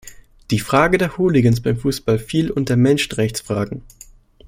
[0.49, 3.83] Die Frage der Hooligans beim Fußball fiel unter Menschenrechtsfragen.